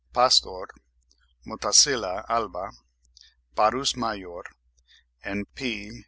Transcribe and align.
Pastor, 0.13 0.67
Motacilla 1.45 2.25
alba, 2.27 2.71
Parus 3.55 3.95
major 3.95 4.41
and 5.23 5.45
P. 5.53 5.91